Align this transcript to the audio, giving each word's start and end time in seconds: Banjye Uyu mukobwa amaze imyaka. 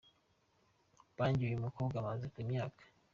Banjye 1.17 1.43
Uyu 1.47 1.63
mukobwa 1.65 1.95
amaze 1.99 2.25
imyaka. 2.43 2.83